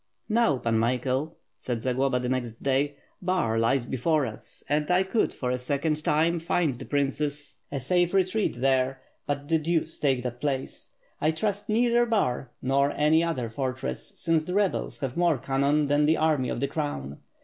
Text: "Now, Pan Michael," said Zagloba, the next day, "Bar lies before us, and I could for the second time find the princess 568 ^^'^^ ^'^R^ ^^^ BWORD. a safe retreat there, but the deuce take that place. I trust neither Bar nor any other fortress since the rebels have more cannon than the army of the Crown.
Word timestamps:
"Now, 0.29 0.57
Pan 0.57 0.79
Michael," 0.79 1.37
said 1.59 1.79
Zagloba, 1.79 2.17
the 2.19 2.27
next 2.27 2.63
day, 2.63 2.95
"Bar 3.21 3.59
lies 3.59 3.85
before 3.85 4.25
us, 4.25 4.63
and 4.67 4.89
I 4.89 5.03
could 5.03 5.31
for 5.31 5.51
the 5.51 5.59
second 5.59 6.03
time 6.03 6.39
find 6.39 6.79
the 6.79 6.85
princess 6.85 7.57
568 7.69 7.73
^^'^^ 7.85 7.85
^'^R^ 7.85 7.85
^^^ 7.85 7.85
BWORD. 7.85 7.85
a 7.85 7.85
safe 7.85 8.13
retreat 8.41 8.61
there, 8.61 9.01
but 9.27 9.47
the 9.47 9.59
deuce 9.59 9.99
take 9.99 10.23
that 10.23 10.41
place. 10.41 10.89
I 11.21 11.29
trust 11.29 11.69
neither 11.69 12.07
Bar 12.07 12.49
nor 12.63 12.89
any 12.93 13.23
other 13.23 13.47
fortress 13.47 14.13
since 14.15 14.43
the 14.43 14.55
rebels 14.55 15.01
have 15.01 15.15
more 15.15 15.37
cannon 15.37 15.85
than 15.85 16.07
the 16.07 16.17
army 16.17 16.49
of 16.49 16.61
the 16.61 16.67
Crown. 16.67 17.19